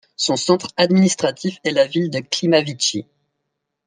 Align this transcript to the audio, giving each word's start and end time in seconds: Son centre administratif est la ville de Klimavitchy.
Son 0.15 0.35
centre 0.35 0.69
administratif 0.77 1.59
est 1.63 1.69
la 1.69 1.85
ville 1.85 2.09
de 2.09 2.21
Klimavitchy. 2.21 3.05